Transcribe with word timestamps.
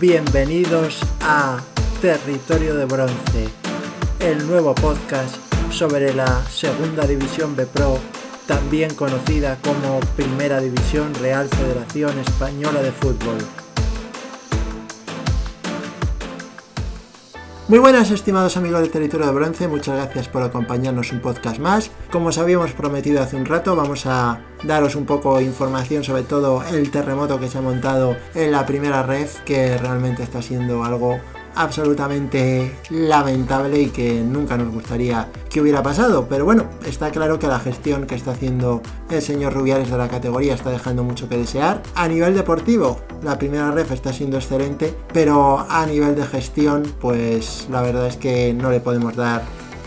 Bienvenidos 0.00 0.98
a 1.20 1.58
Territorio 2.00 2.74
de 2.74 2.86
Bronce, 2.86 3.48
el 4.20 4.46
nuevo 4.46 4.74
podcast 4.74 5.36
sobre 5.70 6.14
la 6.14 6.42
Segunda 6.46 7.06
División 7.06 7.54
B 7.54 7.66
Pro, 7.66 7.98
también 8.46 8.94
conocida 8.94 9.58
como 9.62 10.00
Primera 10.16 10.58
División 10.58 11.12
Real 11.16 11.46
Federación 11.50 12.18
Española 12.18 12.80
de 12.80 12.92
Fútbol. 12.92 13.36
Muy 17.68 17.78
buenas 17.78 18.10
estimados 18.10 18.56
amigos 18.56 18.80
del 18.80 18.90
Territorio 18.90 19.26
de 19.26 19.32
Bronce, 19.34 19.68
muchas 19.68 19.96
gracias 19.96 20.28
por 20.28 20.42
acompañarnos 20.42 21.12
un 21.12 21.20
podcast 21.20 21.58
más. 21.58 21.90
Como 22.10 22.28
os 22.28 22.38
habíamos 22.38 22.72
prometido 22.72 23.22
hace 23.22 23.36
un 23.36 23.44
rato, 23.44 23.76
vamos 23.76 24.06
a 24.06 24.40
daros 24.64 24.94
un 24.94 25.06
poco 25.06 25.38
de 25.38 25.44
información 25.44 26.04
sobre 26.04 26.22
todo 26.22 26.62
el 26.72 26.90
terremoto 26.90 27.40
que 27.40 27.48
se 27.48 27.58
ha 27.58 27.62
montado 27.62 28.16
en 28.34 28.52
la 28.52 28.66
primera 28.66 29.02
ref, 29.02 29.40
que 29.40 29.76
realmente 29.78 30.22
está 30.22 30.42
siendo 30.42 30.84
algo 30.84 31.18
absolutamente 31.54 32.76
lamentable 32.90 33.80
y 33.82 33.86
que 33.86 34.20
nunca 34.20 34.56
nos 34.56 34.72
gustaría 34.72 35.28
que 35.48 35.60
hubiera 35.60 35.82
pasado. 35.82 36.26
Pero 36.28 36.44
bueno, 36.44 36.66
está 36.86 37.10
claro 37.10 37.38
que 37.38 37.46
la 37.46 37.58
gestión 37.58 38.06
que 38.06 38.14
está 38.14 38.32
haciendo 38.32 38.82
el 39.10 39.22
señor 39.22 39.54
Rubiales 39.54 39.90
de 39.90 39.98
la 39.98 40.08
categoría 40.08 40.54
está 40.54 40.70
dejando 40.70 41.02
mucho 41.02 41.28
que 41.28 41.36
desear. 41.36 41.82
A 41.94 42.08
nivel 42.08 42.34
deportivo, 42.34 43.00
la 43.22 43.38
primera 43.38 43.70
ref 43.72 43.90
está 43.92 44.12
siendo 44.12 44.36
excelente, 44.36 44.94
pero 45.12 45.66
a 45.68 45.86
nivel 45.86 46.14
de 46.14 46.24
gestión, 46.24 46.82
pues 47.00 47.66
la 47.70 47.82
verdad 47.82 48.06
es 48.06 48.16
que 48.16 48.54
no 48.54 48.70
le 48.70 48.80
podemos 48.80 49.16
dar 49.16 49.42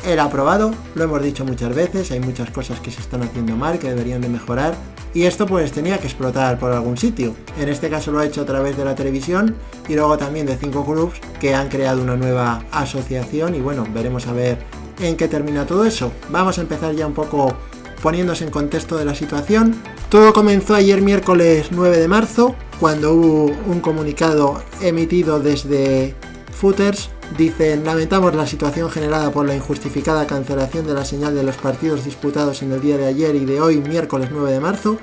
el 0.05 0.19
aprobado. 0.19 0.73
Lo 0.95 1.03
hemos 1.03 1.21
dicho 1.21 1.45
muchas 1.45 1.73
veces, 1.73 2.11
hay 2.11 2.19
muchas 2.19 2.49
cosas 2.51 2.79
que 2.79 2.91
se 2.91 3.01
están 3.01 3.23
haciendo 3.23 3.55
mal, 3.55 3.79
que 3.79 3.89
deberían 3.89 4.21
de 4.21 4.29
mejorar 4.29 4.75
y 5.13 5.23
esto 5.23 5.45
pues 5.45 5.71
tenía 5.71 5.99
que 5.99 6.07
explotar 6.07 6.57
por 6.57 6.71
algún 6.71 6.97
sitio. 6.97 7.35
En 7.59 7.69
este 7.69 7.89
caso 7.89 8.11
lo 8.11 8.19
ha 8.19 8.25
hecho 8.25 8.41
a 8.41 8.45
través 8.45 8.75
de 8.77 8.85
la 8.85 8.95
televisión 8.95 9.55
y 9.87 9.95
luego 9.95 10.17
también 10.17 10.45
de 10.45 10.57
cinco 10.57 10.85
clubs 10.85 11.19
que 11.39 11.53
han 11.53 11.69
creado 11.69 12.01
una 12.01 12.15
nueva 12.15 12.63
asociación 12.71 13.55
y 13.55 13.61
bueno, 13.61 13.85
veremos 13.93 14.27
a 14.27 14.33
ver 14.33 14.57
en 14.99 15.15
qué 15.15 15.27
termina 15.27 15.65
todo 15.65 15.85
eso. 15.85 16.11
Vamos 16.29 16.57
a 16.57 16.61
empezar 16.61 16.95
ya 16.95 17.05
un 17.05 17.13
poco 17.13 17.55
poniéndose 18.01 18.43
en 18.43 18.51
contexto 18.51 18.97
de 18.97 19.05
la 19.05 19.15
situación. 19.15 19.75
Todo 20.09 20.33
comenzó 20.33 20.75
ayer 20.75 21.01
miércoles 21.01 21.67
9 21.71 21.97
de 21.97 22.07
marzo, 22.07 22.55
cuando 22.79 23.13
hubo 23.13 23.45
un 23.65 23.79
comunicado 23.79 24.61
emitido 24.81 25.39
desde 25.39 26.15
Footers 26.51 27.09
Dicen, 27.37 27.83
lamentamos 27.83 28.35
la 28.35 28.45
situación 28.45 28.91
generada 28.91 29.31
por 29.31 29.47
la 29.47 29.55
injustificada 29.55 30.27
cancelación 30.27 30.85
de 30.85 30.93
la 30.93 31.03
señal 31.03 31.33
de 31.33 31.41
los 31.41 31.55
partidos 31.55 32.05
disputados 32.05 32.61
en 32.61 32.71
el 32.71 32.79
día 32.79 32.95
de 32.95 33.07
ayer 33.07 33.33
y 33.35 33.45
de 33.45 33.59
hoy, 33.59 33.77
miércoles 33.77 34.29
9 34.31 34.51
de 34.51 34.59
marzo, 34.59 34.99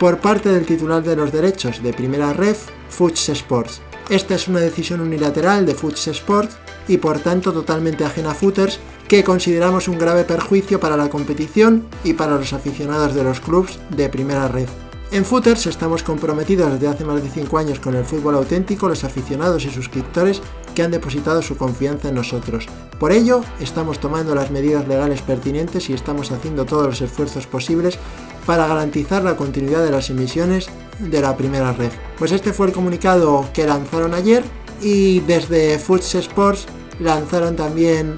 por 0.00 0.18
parte 0.18 0.48
del 0.48 0.66
titular 0.66 1.04
de 1.04 1.14
los 1.14 1.30
derechos 1.30 1.80
de 1.80 1.92
primera 1.92 2.32
ref, 2.32 2.68
Fuchs 2.88 3.28
Sports. 3.28 3.80
Esta 4.10 4.34
es 4.34 4.48
una 4.48 4.58
decisión 4.58 5.00
unilateral 5.00 5.66
de 5.66 5.74
Fuchs 5.74 6.08
Sports 6.08 6.56
y 6.88 6.96
por 6.96 7.20
tanto 7.20 7.52
totalmente 7.52 8.04
ajena 8.04 8.32
a 8.32 8.34
Footers, 8.34 8.80
que 9.06 9.22
consideramos 9.22 9.86
un 9.86 9.98
grave 9.98 10.24
perjuicio 10.24 10.80
para 10.80 10.96
la 10.96 11.08
competición 11.08 11.86
y 12.02 12.14
para 12.14 12.36
los 12.36 12.52
aficionados 12.52 13.14
de 13.14 13.22
los 13.22 13.38
clubes 13.38 13.78
de 13.90 14.08
primera 14.08 14.48
ref. 14.48 14.70
En 15.10 15.24
Footers 15.24 15.66
estamos 15.66 16.02
comprometidos 16.02 16.72
desde 16.72 16.88
hace 16.88 17.04
más 17.04 17.22
de 17.22 17.30
5 17.30 17.56
años 17.56 17.80
con 17.80 17.94
el 17.94 18.04
fútbol 18.04 18.34
auténtico, 18.34 18.88
los 18.88 19.04
aficionados 19.04 19.64
y 19.64 19.70
suscriptores 19.70 20.42
que 20.78 20.84
han 20.84 20.92
depositado 20.92 21.42
su 21.42 21.56
confianza 21.56 22.08
en 22.08 22.14
nosotros. 22.14 22.66
Por 23.00 23.10
ello, 23.10 23.40
estamos 23.58 23.98
tomando 23.98 24.36
las 24.36 24.52
medidas 24.52 24.86
legales 24.86 25.22
pertinentes 25.22 25.90
y 25.90 25.92
estamos 25.92 26.30
haciendo 26.30 26.66
todos 26.66 26.86
los 26.86 27.00
esfuerzos 27.00 27.48
posibles 27.48 27.98
para 28.46 28.68
garantizar 28.68 29.24
la 29.24 29.36
continuidad 29.36 29.82
de 29.82 29.90
las 29.90 30.08
emisiones 30.08 30.68
de 31.00 31.20
la 31.20 31.36
primera 31.36 31.72
red. 31.72 31.90
Pues 32.16 32.30
este 32.30 32.52
fue 32.52 32.68
el 32.68 32.72
comunicado 32.72 33.44
que 33.52 33.66
lanzaron 33.66 34.14
ayer 34.14 34.44
y 34.80 35.18
desde 35.18 35.80
Foods 35.80 36.14
Sports 36.14 36.66
lanzaron 37.00 37.56
también 37.56 38.14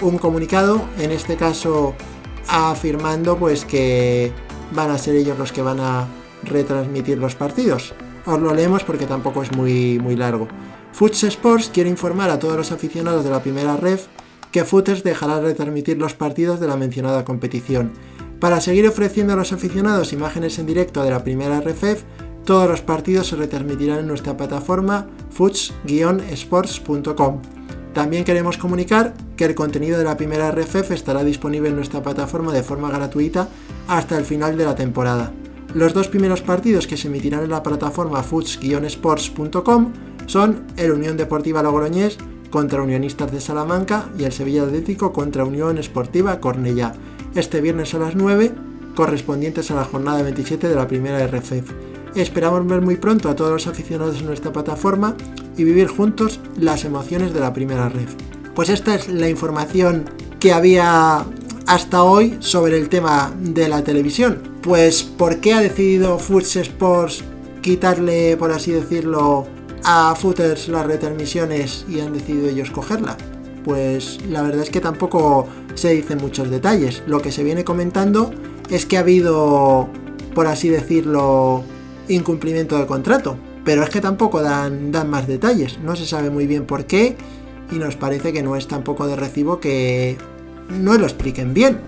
un 0.00 0.18
comunicado, 0.18 0.82
en 0.98 1.12
este 1.12 1.36
caso 1.36 1.94
afirmando 2.48 3.36
pues 3.36 3.64
que 3.64 4.32
van 4.74 4.90
a 4.90 4.98
ser 4.98 5.14
ellos 5.14 5.38
los 5.38 5.52
que 5.52 5.62
van 5.62 5.78
a 5.78 6.08
retransmitir 6.42 7.18
los 7.18 7.36
partidos. 7.36 7.94
Os 8.26 8.40
lo 8.40 8.52
leemos 8.52 8.82
porque 8.82 9.06
tampoco 9.06 9.44
es 9.44 9.52
muy, 9.52 10.00
muy 10.00 10.16
largo. 10.16 10.48
Foots 10.92 11.24
Sports 11.24 11.70
quiere 11.72 11.88
informar 11.88 12.30
a 12.30 12.38
todos 12.38 12.56
los 12.56 12.72
aficionados 12.72 13.24
de 13.24 13.30
la 13.30 13.42
primera 13.42 13.76
ref 13.76 14.06
que 14.50 14.64
Footers 14.64 15.04
dejará 15.04 15.40
retransmitir 15.40 15.96
los 15.96 16.14
partidos 16.14 16.60
de 16.60 16.66
la 16.66 16.76
mencionada 16.76 17.24
competición. 17.24 17.92
Para 18.40 18.60
seguir 18.60 18.88
ofreciendo 18.88 19.34
a 19.34 19.36
los 19.36 19.52
aficionados 19.52 20.12
imágenes 20.12 20.58
en 20.58 20.66
directo 20.66 21.04
de 21.04 21.10
la 21.10 21.22
primera 21.22 21.60
RFF, 21.60 22.02
todos 22.44 22.68
los 22.68 22.80
partidos 22.80 23.28
se 23.28 23.36
retransmitirán 23.36 24.00
en 24.00 24.08
nuestra 24.08 24.36
plataforma 24.36 25.06
foots-sports.com. 25.30 27.42
También 27.92 28.24
queremos 28.24 28.56
comunicar 28.56 29.12
que 29.36 29.44
el 29.44 29.54
contenido 29.54 29.98
de 29.98 30.04
la 30.04 30.16
primera 30.16 30.50
RFF 30.50 30.90
estará 30.92 31.22
disponible 31.22 31.68
en 31.68 31.76
nuestra 31.76 32.02
plataforma 32.02 32.50
de 32.52 32.62
forma 32.62 32.90
gratuita 32.90 33.48
hasta 33.88 34.16
el 34.16 34.24
final 34.24 34.56
de 34.56 34.64
la 34.64 34.74
temporada. 34.74 35.34
Los 35.74 35.92
dos 35.94 36.08
primeros 36.08 36.40
partidos 36.40 36.86
que 36.86 36.96
se 36.96 37.08
emitirán 37.08 37.44
en 37.44 37.50
la 37.50 37.62
plataforma 37.62 38.22
foots-sports.com 38.22 39.92
son 40.26 40.64
el 40.76 40.92
Unión 40.92 41.16
Deportiva 41.16 41.62
Logroñés 41.62 42.18
contra 42.50 42.82
Unionistas 42.82 43.32
de 43.32 43.40
Salamanca 43.40 44.08
y 44.18 44.24
el 44.24 44.32
Sevilla 44.32 44.64
Atlético 44.64 45.12
contra 45.12 45.44
Unión 45.44 45.78
Esportiva 45.78 46.40
Cornellá, 46.40 46.94
este 47.34 47.60
viernes 47.60 47.94
a 47.94 47.98
las 47.98 48.16
9, 48.16 48.52
correspondientes 48.94 49.70
a 49.70 49.76
la 49.76 49.84
jornada 49.84 50.22
27 50.22 50.68
de 50.68 50.74
la 50.74 50.88
primera 50.88 51.26
RFF. 51.26 51.70
Esperamos 52.16 52.66
ver 52.66 52.80
muy 52.80 52.96
pronto 52.96 53.28
a 53.28 53.36
todos 53.36 53.52
los 53.52 53.66
aficionados 53.68 54.18
en 54.18 54.26
nuestra 54.26 54.52
plataforma 54.52 55.14
y 55.56 55.64
vivir 55.64 55.86
juntos 55.86 56.40
las 56.56 56.84
emociones 56.84 57.32
de 57.32 57.40
la 57.40 57.52
primera 57.52 57.88
REF. 57.88 58.14
Pues 58.54 58.68
esta 58.68 58.94
es 58.96 59.08
la 59.08 59.28
información 59.28 60.10
que 60.40 60.52
había 60.52 61.24
hasta 61.66 62.02
hoy 62.02 62.36
sobre 62.40 62.78
el 62.78 62.88
tema 62.88 63.32
de 63.40 63.68
la 63.68 63.84
televisión. 63.84 64.42
Pues 64.62 65.04
¿por 65.04 65.38
qué 65.38 65.54
ha 65.54 65.60
decidido 65.60 66.18
Foods 66.18 66.56
Sports 66.56 67.22
quitarle, 67.62 68.36
por 68.36 68.50
así 68.50 68.72
decirlo, 68.72 69.46
a 69.84 70.14
Footers 70.14 70.68
las 70.68 70.86
retransmisiones 70.86 71.84
y 71.88 72.00
han 72.00 72.12
decidido 72.12 72.48
ellos 72.48 72.70
cogerla? 72.70 73.16
Pues 73.64 74.18
la 74.28 74.42
verdad 74.42 74.62
es 74.62 74.70
que 74.70 74.80
tampoco 74.80 75.46
se 75.74 75.90
dicen 75.90 76.18
muchos 76.18 76.50
detalles. 76.50 77.02
Lo 77.06 77.20
que 77.20 77.32
se 77.32 77.44
viene 77.44 77.64
comentando 77.64 78.30
es 78.70 78.86
que 78.86 78.96
ha 78.96 79.00
habido, 79.00 79.88
por 80.34 80.46
así 80.46 80.68
decirlo, 80.68 81.62
incumplimiento 82.08 82.78
de 82.78 82.86
contrato. 82.86 83.36
Pero 83.64 83.82
es 83.82 83.90
que 83.90 84.00
tampoco 84.00 84.40
dan, 84.40 84.90
dan 84.90 85.10
más 85.10 85.26
detalles. 85.26 85.78
No 85.80 85.94
se 85.96 86.06
sabe 86.06 86.30
muy 86.30 86.46
bien 86.46 86.64
por 86.64 86.86
qué 86.86 87.16
y 87.70 87.76
nos 87.76 87.96
parece 87.96 88.32
que 88.32 88.42
no 88.42 88.56
es 88.56 88.66
tampoco 88.66 89.06
de 89.06 89.16
recibo 89.16 89.60
que 89.60 90.16
no 90.70 90.96
lo 90.96 91.04
expliquen 91.04 91.54
bien. 91.54 91.80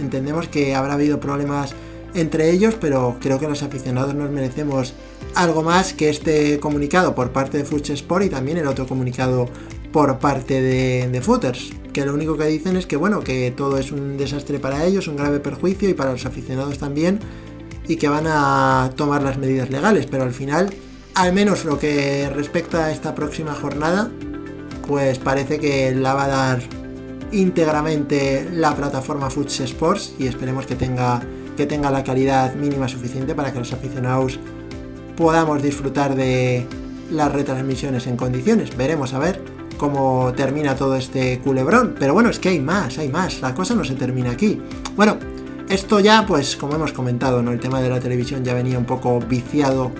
Entendemos 0.00 0.48
que 0.48 0.74
habrá 0.74 0.94
habido 0.94 1.20
problemas 1.20 1.74
entre 2.14 2.50
ellos, 2.50 2.74
pero 2.80 3.16
creo 3.20 3.38
que 3.38 3.48
los 3.48 3.62
aficionados 3.62 4.14
nos 4.14 4.30
merecemos 4.30 4.94
algo 5.34 5.62
más 5.62 5.92
que 5.92 6.08
este 6.08 6.60
comunicado 6.60 7.14
por 7.14 7.32
parte 7.32 7.58
de 7.58 7.64
Fuchs 7.64 7.90
Sport 7.90 8.26
y 8.26 8.28
también 8.28 8.58
el 8.58 8.66
otro 8.66 8.86
comunicado 8.86 9.48
por 9.92 10.18
parte 10.18 10.60
de, 10.60 11.08
de, 11.08 11.20
Footers, 11.20 11.70
que 11.92 12.06
lo 12.06 12.14
único 12.14 12.36
que 12.36 12.46
dicen 12.46 12.76
es 12.76 12.86
que 12.86 12.96
bueno, 12.96 13.20
que 13.20 13.50
todo 13.50 13.78
es 13.78 13.92
un 13.92 14.16
desastre 14.16 14.58
para 14.58 14.84
ellos, 14.84 15.06
un 15.08 15.16
grave 15.16 15.40
perjuicio 15.40 15.88
y 15.88 15.94
para 15.94 16.12
los 16.12 16.24
aficionados 16.24 16.78
también, 16.78 17.20
y 17.86 17.96
que 17.96 18.08
van 18.08 18.26
a 18.26 18.90
tomar 18.96 19.22
las 19.22 19.38
medidas 19.38 19.70
legales, 19.70 20.06
pero 20.10 20.22
al 20.22 20.32
final, 20.32 20.72
al 21.14 21.32
menos 21.32 21.64
lo 21.64 21.78
que 21.78 22.30
respecta 22.30 22.86
a 22.86 22.92
esta 22.92 23.14
próxima 23.14 23.54
jornada, 23.54 24.10
pues 24.86 25.18
parece 25.18 25.58
que 25.58 25.94
la 25.94 26.14
va 26.14 26.24
a 26.24 26.28
dar 26.28 26.62
íntegramente 27.32 28.48
la 28.52 28.74
plataforma 28.76 29.30
Foods 29.30 29.60
Sports 29.60 30.14
y 30.18 30.26
esperemos 30.26 30.66
que 30.66 30.76
tenga, 30.76 31.22
que 31.56 31.66
tenga 31.66 31.90
la 31.90 32.04
calidad 32.04 32.54
mínima 32.54 32.88
suficiente 32.88 33.34
para 33.34 33.52
que 33.52 33.58
los 33.58 33.72
aficionados 33.72 34.38
podamos 35.16 35.62
disfrutar 35.62 36.14
de 36.14 36.66
las 37.10 37.32
retransmisiones 37.32 38.06
en 38.06 38.16
condiciones. 38.16 38.76
Veremos 38.76 39.14
a 39.14 39.18
ver 39.18 39.42
cómo 39.76 40.32
termina 40.36 40.76
todo 40.76 40.96
este 40.96 41.40
culebrón. 41.40 41.94
Pero 41.98 42.14
bueno, 42.14 42.30
es 42.30 42.38
que 42.38 42.50
hay 42.50 42.60
más, 42.60 42.98
hay 42.98 43.08
más. 43.08 43.40
La 43.40 43.54
cosa 43.54 43.74
no 43.74 43.84
se 43.84 43.94
termina 43.94 44.30
aquí. 44.30 44.60
Bueno, 44.96 45.18
esto 45.68 46.00
ya, 46.00 46.26
pues 46.26 46.56
como 46.56 46.74
hemos 46.74 46.92
comentado, 46.92 47.42
¿no? 47.42 47.52
El 47.52 47.60
tema 47.60 47.80
de 47.80 47.88
la 47.88 48.00
televisión 48.00 48.44
ya 48.44 48.54
venía 48.54 48.78
un 48.78 48.84
poco 48.84 49.18
viciado 49.20 49.90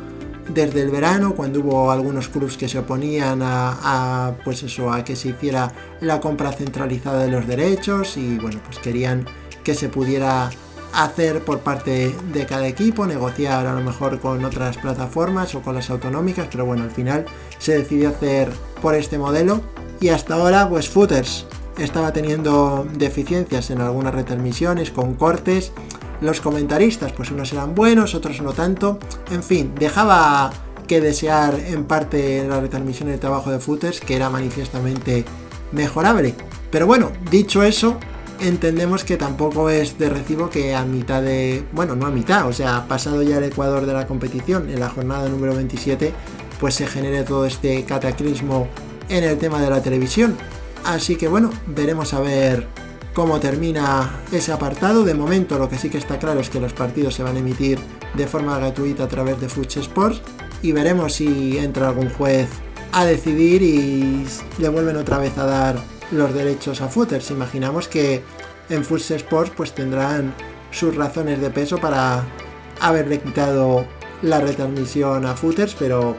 desde 0.52 0.82
el 0.82 0.90
verano, 0.90 1.34
cuando 1.34 1.60
hubo 1.60 1.90
algunos 1.90 2.28
clubs 2.28 2.56
que 2.56 2.68
se 2.68 2.78
oponían 2.78 3.40
a, 3.42 4.34
pues 4.44 4.62
eso, 4.62 4.92
a 4.92 5.04
que 5.04 5.16
se 5.16 5.28
hiciera 5.28 5.72
la 6.00 6.20
compra 6.20 6.52
centralizada 6.52 7.22
de 7.22 7.30
los 7.30 7.46
derechos 7.46 8.16
y 8.16 8.38
bueno, 8.38 8.60
pues 8.64 8.78
querían 8.78 9.24
que 9.64 9.74
se 9.74 9.88
pudiera 9.88 10.50
hacer 10.92 11.44
por 11.44 11.60
parte 11.60 12.14
de 12.32 12.46
cada 12.46 12.66
equipo, 12.66 13.06
negociar 13.06 13.66
a 13.66 13.74
lo 13.74 13.80
mejor 13.80 14.20
con 14.20 14.44
otras 14.44 14.76
plataformas 14.76 15.54
o 15.54 15.62
con 15.62 15.74
las 15.74 15.90
autonómicas, 15.90 16.48
pero 16.50 16.64
bueno, 16.64 16.84
al 16.84 16.90
final 16.90 17.24
se 17.58 17.78
decidió 17.78 18.10
hacer 18.10 18.50
por 18.80 18.94
este 18.94 19.18
modelo 19.18 19.60
y 20.00 20.08
hasta 20.08 20.34
ahora 20.34 20.68
pues 20.68 20.88
Footers 20.88 21.46
estaba 21.78 22.12
teniendo 22.12 22.86
deficiencias 22.94 23.70
en 23.70 23.80
algunas 23.80 24.14
retransmisiones 24.14 24.90
con 24.90 25.14
cortes 25.14 25.72
los 26.20 26.40
comentaristas, 26.40 27.12
pues 27.12 27.30
unos 27.30 27.52
eran 27.52 27.74
buenos, 27.74 28.14
otros 28.14 28.40
no 28.40 28.52
tanto. 28.52 28.98
En 29.30 29.42
fin, 29.42 29.72
dejaba 29.74 30.52
que 30.86 31.00
desear 31.00 31.58
en 31.58 31.84
parte 31.84 32.46
la 32.46 32.60
retransmisión 32.60 33.08
del 33.08 33.18
trabajo 33.18 33.50
de 33.50 33.58
footers, 33.58 34.00
que 34.00 34.14
era 34.14 34.30
manifiestamente 34.30 35.24
mejorable. 35.72 36.34
Pero 36.70 36.86
bueno, 36.86 37.10
dicho 37.30 37.62
eso, 37.62 37.98
entendemos 38.42 39.04
que 39.04 39.16
tampoco 39.16 39.70
es 39.70 39.98
de 39.98 40.08
recibo 40.08 40.50
que 40.50 40.74
a 40.74 40.84
mitad 40.84 41.22
de, 41.22 41.64
bueno, 41.72 41.96
no 41.96 42.06
a 42.06 42.10
mitad, 42.10 42.46
o 42.48 42.52
sea, 42.52 42.86
pasado 42.88 43.22
ya 43.22 43.38
el 43.38 43.44
Ecuador 43.44 43.86
de 43.86 43.92
la 43.92 44.06
competición, 44.06 44.68
en 44.68 44.80
la 44.80 44.88
jornada 44.88 45.28
número 45.28 45.54
27, 45.54 46.12
pues 46.60 46.74
se 46.74 46.86
genere 46.86 47.22
todo 47.22 47.46
este 47.46 47.84
cataclismo 47.84 48.68
en 49.08 49.24
el 49.24 49.38
tema 49.38 49.60
de 49.60 49.70
la 49.70 49.82
televisión. 49.82 50.36
Así 50.84 51.16
que 51.16 51.28
bueno, 51.28 51.50
veremos 51.66 52.12
a 52.14 52.20
ver 52.20 52.66
cómo 53.14 53.38
termina 53.40 54.20
ese 54.32 54.52
apartado. 54.52 55.04
De 55.04 55.14
momento 55.14 55.58
lo 55.58 55.68
que 55.68 55.78
sí 55.78 55.88
que 55.88 55.98
está 55.98 56.18
claro 56.18 56.40
es 56.40 56.50
que 56.50 56.60
los 56.60 56.72
partidos 56.72 57.14
se 57.14 57.22
van 57.22 57.36
a 57.36 57.38
emitir 57.38 57.78
de 58.14 58.26
forma 58.26 58.58
gratuita 58.58 59.04
a 59.04 59.08
través 59.08 59.40
de 59.40 59.48
Fuch 59.48 59.76
Sports 59.76 60.20
y 60.62 60.72
veremos 60.72 61.14
si 61.14 61.58
entra 61.58 61.88
algún 61.88 62.10
juez 62.10 62.48
a 62.92 63.04
decidir 63.04 63.62
y 63.62 64.26
le 64.58 64.68
vuelven 64.68 64.96
otra 64.96 65.18
vez 65.18 65.36
a 65.38 65.46
dar 65.46 65.91
los 66.12 66.32
derechos 66.32 66.80
a 66.80 66.88
Footers. 66.88 67.30
Imaginamos 67.30 67.88
que 67.88 68.22
en 68.68 68.84
Fuch 68.84 69.10
Sports 69.10 69.52
pues 69.56 69.72
tendrán 69.72 70.34
sus 70.70 70.94
razones 70.94 71.40
de 71.40 71.50
peso 71.50 71.78
para 71.78 72.24
haberle 72.80 73.20
quitado 73.20 73.84
la 74.22 74.40
retransmisión 74.40 75.26
a 75.26 75.34
Footers, 75.34 75.74
pero 75.78 76.16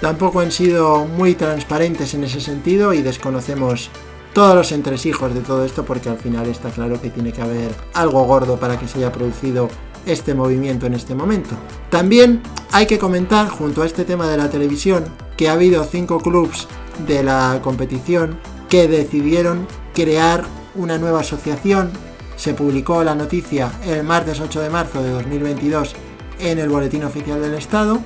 tampoco 0.00 0.40
han 0.40 0.52
sido 0.52 1.06
muy 1.06 1.34
transparentes 1.34 2.14
en 2.14 2.24
ese 2.24 2.40
sentido 2.40 2.92
y 2.92 3.02
desconocemos 3.02 3.90
todos 4.32 4.54
los 4.54 4.72
entresijos 4.72 5.34
de 5.34 5.40
todo 5.40 5.64
esto 5.64 5.84
porque 5.84 6.08
al 6.08 6.18
final 6.18 6.46
está 6.46 6.70
claro 6.70 7.00
que 7.00 7.10
tiene 7.10 7.32
que 7.32 7.42
haber 7.42 7.72
algo 7.94 8.24
gordo 8.24 8.58
para 8.58 8.78
que 8.78 8.86
se 8.86 8.98
haya 8.98 9.12
producido 9.12 9.68
este 10.06 10.34
movimiento 10.34 10.86
en 10.86 10.94
este 10.94 11.14
momento. 11.14 11.56
También 11.90 12.42
hay 12.72 12.86
que 12.86 12.98
comentar 12.98 13.48
junto 13.48 13.82
a 13.82 13.86
este 13.86 14.04
tema 14.04 14.28
de 14.28 14.36
la 14.36 14.48
televisión 14.48 15.04
que 15.36 15.48
ha 15.48 15.54
habido 15.54 15.84
cinco 15.84 16.20
clubs 16.20 16.68
de 17.06 17.22
la 17.22 17.60
competición 17.62 18.38
que 18.70 18.88
decidieron 18.88 19.66
crear 19.94 20.44
una 20.74 20.96
nueva 20.96 21.20
asociación. 21.20 21.90
Se 22.36 22.54
publicó 22.54 23.04
la 23.04 23.14
noticia 23.14 23.70
el 23.84 24.04
martes 24.04 24.40
8 24.40 24.60
de 24.62 24.70
marzo 24.70 25.02
de 25.02 25.10
2022 25.10 25.94
en 26.38 26.58
el 26.58 26.70
Boletín 26.70 27.04
Oficial 27.04 27.42
del 27.42 27.54
Estado. 27.54 28.00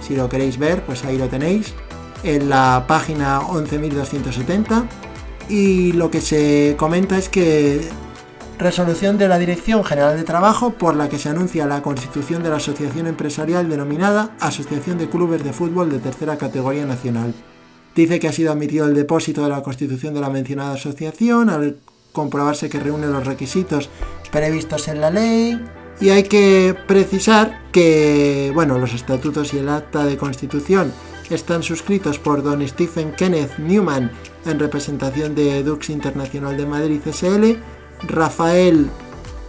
Si 0.00 0.16
lo 0.16 0.28
queréis 0.28 0.58
ver, 0.58 0.82
pues 0.82 1.04
ahí 1.04 1.18
lo 1.18 1.28
tenéis, 1.28 1.74
en 2.22 2.48
la 2.48 2.86
página 2.88 3.40
11.270 3.40 4.86
y 5.48 5.92
lo 5.92 6.10
que 6.10 6.20
se 6.20 6.74
comenta 6.78 7.18
es 7.18 7.28
que 7.28 7.88
resolución 8.58 9.18
de 9.18 9.28
la 9.28 9.38
Dirección 9.38 9.84
General 9.84 10.16
de 10.16 10.24
Trabajo 10.24 10.70
por 10.70 10.96
la 10.96 11.08
que 11.08 11.18
se 11.18 11.28
anuncia 11.28 11.66
la 11.66 11.82
constitución 11.82 12.42
de 12.42 12.48
la 12.48 12.56
asociación 12.56 13.06
empresarial 13.06 13.68
denominada 13.68 14.30
Asociación 14.40 14.98
de 14.98 15.10
Clubes 15.10 15.44
de 15.44 15.52
Fútbol 15.52 15.90
de 15.90 15.98
Tercera 15.98 16.36
Categoría 16.36 16.86
Nacional. 16.86 17.34
Dice 17.96 18.20
que 18.20 18.28
ha 18.28 18.32
sido 18.32 18.52
admitido 18.52 18.86
el 18.86 18.94
depósito 18.94 19.42
de 19.42 19.48
la 19.48 19.62
constitución 19.62 20.12
de 20.12 20.20
la 20.20 20.28
mencionada 20.28 20.74
asociación 20.74 21.48
al 21.48 21.78
comprobarse 22.12 22.68
que 22.68 22.78
reúne 22.78 23.06
los 23.06 23.26
requisitos 23.26 23.88
previstos 24.30 24.88
en 24.88 25.00
la 25.00 25.10
ley. 25.10 25.58
Y 25.98 26.10
hay 26.10 26.24
que 26.24 26.76
precisar 26.86 27.62
que, 27.72 28.52
bueno, 28.54 28.78
los 28.78 28.92
estatutos 28.92 29.54
y 29.54 29.58
el 29.58 29.70
acta 29.70 30.04
de 30.04 30.18
constitución 30.18 30.92
están 31.30 31.62
suscritos 31.62 32.18
por 32.18 32.42
don 32.42 32.66
Stephen 32.68 33.12
Kenneth 33.12 33.58
Newman 33.58 34.10
en 34.44 34.58
representación 34.58 35.34
de 35.34 35.62
Dux 35.62 35.88
Internacional 35.88 36.54
de 36.54 36.66
Madrid 36.66 37.00
SL, 37.10 37.56
Rafael 38.06 38.90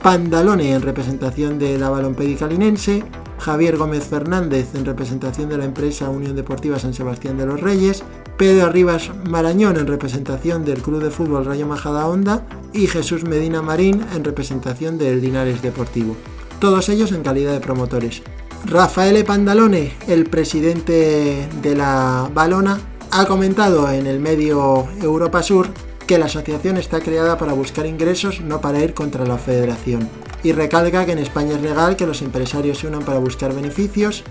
Pandalone 0.02 0.72
en 0.72 0.82
representación 0.82 1.60
de 1.60 1.78
la 1.78 1.90
Balompédica 1.90 2.48
Linense, 2.48 3.04
Javier 3.40 3.76
Gómez 3.76 4.06
Fernández 4.06 4.74
en 4.74 4.86
representación 4.86 5.50
de 5.50 5.58
la 5.58 5.66
empresa 5.66 6.10
Unión 6.10 6.36
Deportiva 6.36 6.80
San 6.80 6.94
Sebastián 6.94 7.38
de 7.38 7.46
los 7.46 7.60
Reyes, 7.60 8.04
Pedro 8.38 8.70
Rivas 8.70 9.10
Marañón 9.28 9.78
en 9.78 9.88
representación 9.88 10.64
del 10.64 10.84
Club 10.84 11.02
de 11.02 11.10
Fútbol 11.10 11.46
Rayo 11.46 11.66
Majada 11.66 12.08
Honda 12.08 12.46
y 12.72 12.86
Jesús 12.86 13.24
Medina 13.24 13.64
Marín 13.64 14.06
en 14.14 14.24
representación 14.24 15.00
del 15.00 15.22
Linares 15.22 15.64
Deportivo. 15.64 16.16
Todos 16.60 16.88
ellos 16.90 17.12
en 17.14 17.24
calidad 17.24 17.54
de 17.54 17.60
promotores. 17.60 18.22
Rafael 18.66 19.24
Pandalone, 19.26 19.94
el 20.08 20.30
presidente 20.30 21.48
de 21.64 21.76
la 21.76 22.30
Balona, 22.32 22.80
ha 23.10 23.26
comentado 23.26 23.90
en 23.92 24.06
el 24.06 24.20
medio 24.20 24.88
Europa 25.02 25.42
Sur 25.42 25.70
que 26.06 26.20
la 26.20 26.26
asociación 26.26 26.78
está 26.78 27.00
creada 27.00 27.40
para 27.40 27.54
buscar 27.54 27.88
ingresos, 27.88 28.42
no 28.42 28.62
para 28.62 28.84
ir 28.84 28.94
contra 28.94 29.26
la 29.26 29.40
federación. 29.40 30.08
Y 30.44 30.52
recalca 30.52 31.08
que 31.08 31.14
en 31.14 31.20
España 31.20 31.56
es 31.56 31.62
legal 31.64 31.96
que 31.96 32.06
los 32.06 32.22
empresarios 32.22 32.78
se 32.78 32.88
unan 32.88 33.04
para 33.04 33.18
buscar 33.18 33.54
beneficios. 33.54 34.24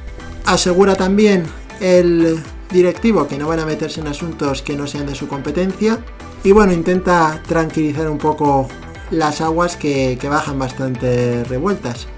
Asegura 0.44 0.94
también 0.94 1.44
el 1.80 2.40
directivo 2.70 3.26
que 3.26 3.38
no 3.38 3.48
van 3.48 3.60
a 3.60 3.66
meterse 3.66 4.00
en 4.00 4.08
asuntos 4.08 4.62
que 4.62 4.76
no 4.76 4.86
sean 4.86 5.06
de 5.06 5.14
su 5.14 5.28
competencia. 5.28 5.98
Y 6.44 6.52
bueno, 6.52 6.72
intenta 6.72 7.42
tranquilizar 7.46 8.08
un 8.08 8.18
poco 8.18 8.68
las 9.10 9.40
aguas 9.40 9.76
que, 9.76 10.18
bajan 10.28 10.58
bastante 10.58 11.44
revueltas. 11.44 12.08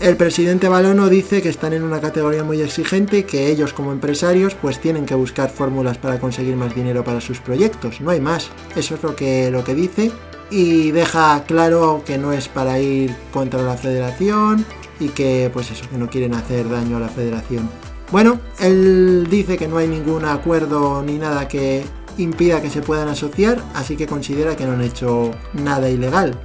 El 0.00 0.16
presidente 0.16 0.68
Balono 0.68 1.08
dice 1.08 1.40
que 1.40 1.48
están 1.48 1.72
en 1.72 1.82
una 1.82 2.00
categoría 2.00 2.44
muy 2.44 2.60
exigente 2.60 3.18
y 3.18 3.22
que 3.22 3.48
ellos 3.48 3.72
como 3.72 3.92
empresarios 3.92 4.54
pues 4.54 4.80
tienen 4.80 5.06
que 5.06 5.14
buscar 5.14 5.50
fórmulas 5.50 5.98
para 5.98 6.18
conseguir 6.18 6.56
más 6.56 6.74
dinero 6.74 7.04
para 7.04 7.20
sus 7.20 7.40
proyectos, 7.40 8.00
no 8.00 8.10
hay 8.10 8.20
más. 8.20 8.50
Eso 8.76 8.96
es 8.96 9.02
lo 9.02 9.16
que, 9.16 9.50
lo 9.50 9.64
que 9.64 9.74
dice 9.74 10.10
y 10.50 10.90
deja 10.90 11.44
claro 11.46 12.02
que 12.04 12.18
no 12.18 12.32
es 12.32 12.48
para 12.48 12.78
ir 12.78 13.14
contra 13.32 13.62
la 13.62 13.76
federación 13.76 14.64
y 15.00 15.08
que 15.08 15.50
pues 15.52 15.70
eso, 15.70 15.88
que 15.88 15.96
no 15.96 16.08
quieren 16.08 16.34
hacer 16.34 16.68
daño 16.68 16.96
a 16.98 17.00
la 17.00 17.08
federación. 17.08 17.68
Bueno, 18.10 18.40
él 18.60 19.26
dice 19.30 19.56
que 19.56 19.66
no 19.66 19.78
hay 19.78 19.88
ningún 19.88 20.24
acuerdo 20.24 21.02
ni 21.02 21.18
nada 21.18 21.48
que 21.48 21.84
impida 22.18 22.62
que 22.62 22.70
se 22.70 22.82
puedan 22.82 23.08
asociar, 23.08 23.60
así 23.74 23.96
que 23.96 24.06
considera 24.06 24.56
que 24.56 24.66
no 24.66 24.72
han 24.72 24.82
hecho 24.82 25.32
nada 25.52 25.88
ilegal. 25.88 26.38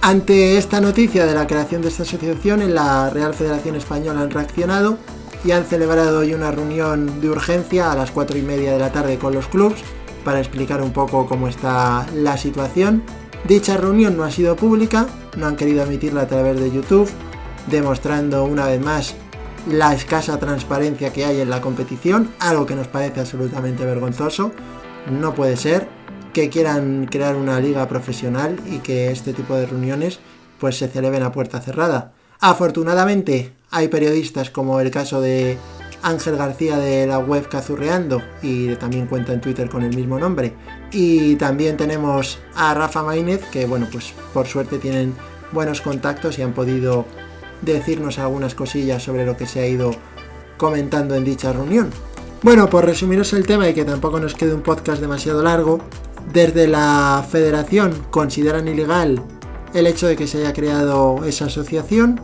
Ante 0.00 0.58
esta 0.58 0.80
noticia 0.80 1.24
de 1.24 1.34
la 1.34 1.46
creación 1.46 1.82
de 1.82 1.88
esta 1.88 2.02
asociación, 2.02 2.62
en 2.62 2.74
la 2.74 3.10
Real 3.10 3.32
Federación 3.32 3.76
Española 3.76 4.20
han 4.20 4.30
reaccionado 4.30 4.98
y 5.44 5.52
han 5.52 5.64
celebrado 5.64 6.20
hoy 6.20 6.34
una 6.34 6.50
reunión 6.50 7.20
de 7.20 7.30
urgencia 7.30 7.92
a 7.92 7.96
las 7.96 8.10
4 8.10 8.36
y 8.38 8.42
media 8.42 8.72
de 8.72 8.78
la 8.78 8.92
tarde 8.92 9.18
con 9.18 9.34
los 9.34 9.46
clubes 9.46 9.80
para 10.24 10.40
explicar 10.40 10.82
un 10.82 10.92
poco 10.92 11.26
cómo 11.26 11.48
está 11.48 12.06
la 12.14 12.36
situación. 12.36 13.02
Dicha 13.46 13.76
reunión 13.76 14.16
no 14.16 14.24
ha 14.24 14.30
sido 14.30 14.56
pública, 14.56 15.06
no 15.36 15.46
han 15.46 15.56
querido 15.56 15.84
emitirla 15.84 16.22
a 16.22 16.28
través 16.28 16.58
de 16.58 16.70
YouTube, 16.70 17.08
demostrando 17.70 18.44
una 18.44 18.66
vez 18.66 18.80
más 18.80 19.14
la 19.68 19.94
escasa 19.94 20.38
transparencia 20.38 21.12
que 21.12 21.24
hay 21.24 21.40
en 21.40 21.50
la 21.50 21.60
competición, 21.60 22.30
algo 22.38 22.66
que 22.66 22.74
nos 22.74 22.88
parece 22.88 23.20
absolutamente 23.20 23.84
vergonzoso. 23.84 24.52
No 25.10 25.34
puede 25.34 25.56
ser, 25.56 25.88
que 26.34 26.50
quieran 26.50 27.06
crear 27.06 27.36
una 27.36 27.60
liga 27.60 27.88
profesional 27.88 28.58
y 28.66 28.78
que 28.78 29.10
este 29.10 29.32
tipo 29.32 29.54
de 29.54 29.66
reuniones 29.66 30.18
pues 30.58 30.76
se 30.76 30.88
celebren 30.88 31.22
a 31.22 31.32
puerta 31.32 31.60
cerrada. 31.60 32.12
Afortunadamente 32.40 33.52
hay 33.70 33.88
periodistas 33.88 34.50
como 34.50 34.80
el 34.80 34.90
caso 34.90 35.20
de 35.20 35.56
Ángel 36.02 36.36
García 36.36 36.76
de 36.76 37.06
la 37.06 37.18
web 37.18 37.48
Cazurreando 37.48 38.22
y 38.42 38.74
también 38.74 39.06
cuenta 39.06 39.32
en 39.32 39.40
Twitter 39.40 39.70
con 39.70 39.82
el 39.82 39.96
mismo 39.96 40.18
nombre. 40.18 40.54
Y 40.92 41.36
también 41.36 41.76
tenemos 41.76 42.38
a 42.54 42.74
Rafa 42.74 43.02
Maínez 43.02 43.42
que 43.50 43.66
bueno 43.66 43.86
pues 43.90 44.12
por 44.34 44.46
suerte 44.46 44.78
tienen 44.78 45.14
buenos 45.52 45.80
contactos 45.80 46.38
y 46.38 46.42
han 46.42 46.52
podido 46.52 47.06
decirnos 47.72 48.18
algunas 48.18 48.54
cosillas 48.54 49.02
sobre 49.02 49.24
lo 49.24 49.36
que 49.36 49.46
se 49.46 49.60
ha 49.60 49.66
ido 49.66 49.92
comentando 50.56 51.14
en 51.14 51.24
dicha 51.24 51.52
reunión. 51.52 51.90
Bueno, 52.42 52.68
por 52.68 52.84
resumiros 52.84 53.32
el 53.32 53.46
tema 53.46 53.68
y 53.68 53.74
que 53.74 53.84
tampoco 53.84 54.20
nos 54.20 54.34
quede 54.34 54.54
un 54.54 54.62
podcast 54.62 55.00
demasiado 55.00 55.42
largo, 55.42 55.80
desde 56.32 56.66
la 56.66 57.24
federación 57.28 57.94
consideran 58.10 58.68
ilegal 58.68 59.22
el 59.72 59.86
hecho 59.86 60.06
de 60.06 60.16
que 60.16 60.26
se 60.26 60.38
haya 60.38 60.52
creado 60.52 61.24
esa 61.24 61.46
asociación, 61.46 62.20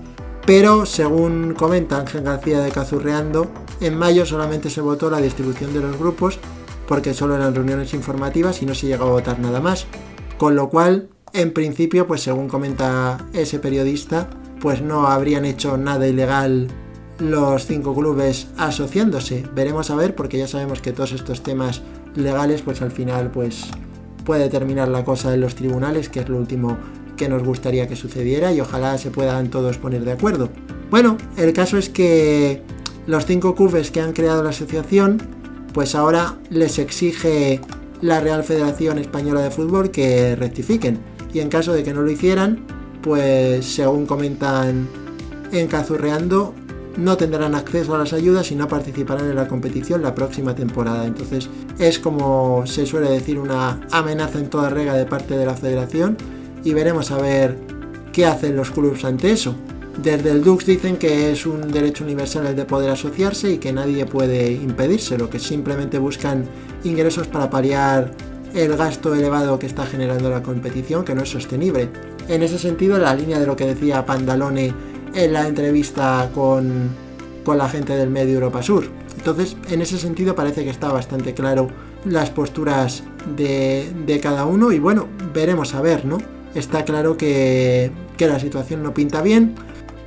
pero 0.46 0.86
según 0.86 1.54
comenta 1.54 1.98
Ángel 1.98 2.22
García 2.22 2.60
de 2.60 2.70
Cazurreando, 2.70 3.50
en 3.80 3.96
mayo 3.96 4.24
solamente 4.26 4.70
se 4.70 4.80
votó 4.80 5.10
la 5.10 5.20
distribución 5.20 5.72
de 5.72 5.80
los 5.80 5.98
grupos 5.98 6.38
porque 6.86 7.14
solo 7.14 7.36
eran 7.36 7.54
reuniones 7.54 7.94
informativas 7.94 8.62
y 8.62 8.66
no 8.66 8.74
se 8.74 8.88
llegó 8.88 9.04
a 9.04 9.10
votar 9.10 9.38
nada 9.38 9.60
más. 9.60 9.86
Con 10.38 10.56
lo 10.56 10.70
cual, 10.70 11.08
en 11.32 11.52
principio, 11.52 12.06
pues 12.06 12.20
según 12.22 12.48
comenta 12.48 13.26
ese 13.32 13.60
periodista, 13.60 14.28
pues 14.60 14.82
no 14.82 15.06
habrían 15.06 15.44
hecho 15.44 15.76
nada 15.76 16.06
ilegal 16.06 16.68
los 17.18 17.66
cinco 17.66 17.94
clubes 17.94 18.48
asociándose. 18.56 19.44
Veremos 19.54 19.90
a 19.90 19.96
ver, 19.96 20.14
porque 20.14 20.38
ya 20.38 20.48
sabemos 20.48 20.80
que 20.80 20.92
todos 20.92 21.12
estos 21.12 21.42
temas 21.42 21.82
legales, 22.14 22.62
pues 22.62 22.82
al 22.82 22.90
final, 22.90 23.30
pues 23.30 23.66
puede 24.24 24.48
terminar 24.48 24.88
la 24.88 25.04
cosa 25.04 25.34
en 25.34 25.40
los 25.40 25.54
tribunales, 25.54 26.08
que 26.08 26.20
es 26.20 26.28
lo 26.28 26.38
último 26.38 26.76
que 27.16 27.28
nos 27.28 27.42
gustaría 27.42 27.86
que 27.86 27.96
sucediera 27.96 28.52
y 28.52 28.60
ojalá 28.60 28.96
se 28.96 29.10
puedan 29.10 29.50
todos 29.50 29.78
poner 29.78 30.04
de 30.04 30.12
acuerdo. 30.12 30.48
Bueno, 30.90 31.18
el 31.36 31.52
caso 31.52 31.76
es 31.76 31.88
que 31.88 32.62
los 33.06 33.26
cinco 33.26 33.54
clubes 33.54 33.90
que 33.90 34.00
han 34.00 34.12
creado 34.12 34.42
la 34.42 34.50
asociación, 34.50 35.20
pues 35.72 35.94
ahora 35.94 36.38
les 36.48 36.78
exige 36.78 37.60
la 38.00 38.20
Real 38.20 38.42
Federación 38.44 38.98
Española 38.98 39.42
de 39.42 39.50
Fútbol 39.50 39.90
que 39.90 40.34
rectifiquen. 40.36 40.98
Y 41.32 41.40
en 41.40 41.48
caso 41.48 41.72
de 41.72 41.82
que 41.82 41.92
no 41.92 42.02
lo 42.02 42.10
hicieran, 42.10 42.64
pues 43.02 43.66
según 43.66 44.06
comentan 44.06 44.88
en 45.52 45.66
Cazurreando, 45.66 46.54
no 46.96 47.16
tendrán 47.16 47.54
acceso 47.54 47.94
a 47.94 47.98
las 47.98 48.12
ayudas 48.12 48.50
y 48.50 48.56
no 48.56 48.68
participarán 48.68 49.30
en 49.30 49.36
la 49.36 49.48
competición 49.48 50.02
la 50.02 50.14
próxima 50.14 50.54
temporada. 50.54 51.06
Entonces 51.06 51.48
es 51.78 51.98
como 51.98 52.66
se 52.66 52.86
suele 52.86 53.10
decir 53.10 53.38
una 53.38 53.80
amenaza 53.90 54.38
en 54.38 54.50
toda 54.50 54.70
regla 54.70 54.94
de 54.94 55.06
parte 55.06 55.36
de 55.36 55.46
la 55.46 55.54
federación 55.54 56.16
y 56.64 56.74
veremos 56.74 57.10
a 57.10 57.18
ver 57.18 57.58
qué 58.12 58.26
hacen 58.26 58.56
los 58.56 58.70
clubes 58.70 59.04
ante 59.04 59.30
eso. 59.30 59.54
Desde 60.02 60.30
el 60.30 60.42
Dux 60.42 60.64
dicen 60.64 60.96
que 60.96 61.30
es 61.30 61.46
un 61.46 61.70
derecho 61.70 62.04
universal 62.04 62.46
el 62.46 62.56
de 62.56 62.64
poder 62.64 62.90
asociarse 62.90 63.52
y 63.52 63.58
que 63.58 63.72
nadie 63.72 64.06
puede 64.06 64.52
impedírselo, 64.52 65.28
que 65.28 65.38
simplemente 65.38 65.98
buscan 65.98 66.44
ingresos 66.84 67.26
para 67.26 67.50
paliar 67.50 68.12
el 68.54 68.76
gasto 68.76 69.14
elevado 69.14 69.58
que 69.58 69.66
está 69.66 69.86
generando 69.86 70.30
la 70.30 70.42
competición, 70.42 71.04
que 71.04 71.14
no 71.14 71.22
es 71.22 71.28
sostenible. 71.28 71.88
En 72.30 72.44
ese 72.44 72.60
sentido, 72.60 72.96
la 72.96 73.12
línea 73.12 73.40
de 73.40 73.46
lo 73.46 73.56
que 73.56 73.66
decía 73.66 74.06
Pandalone 74.06 74.72
en 75.14 75.32
la 75.32 75.48
entrevista 75.48 76.30
con, 76.32 76.90
con 77.44 77.58
la 77.58 77.68
gente 77.68 77.96
del 77.96 78.08
medio 78.08 78.34
Europa 78.34 78.62
Sur. 78.62 78.84
Entonces, 79.16 79.56
en 79.68 79.82
ese 79.82 79.98
sentido 79.98 80.36
parece 80.36 80.62
que 80.62 80.70
está 80.70 80.92
bastante 80.92 81.34
claro 81.34 81.66
las 82.04 82.30
posturas 82.30 83.02
de, 83.36 83.92
de 84.06 84.20
cada 84.20 84.44
uno 84.44 84.70
y 84.70 84.78
bueno, 84.78 85.08
veremos 85.34 85.74
a 85.74 85.82
ver, 85.82 86.04
¿no? 86.04 86.18
Está 86.54 86.84
claro 86.84 87.16
que, 87.16 87.90
que 88.16 88.28
la 88.28 88.38
situación 88.38 88.84
no 88.84 88.94
pinta 88.94 89.22
bien. 89.22 89.56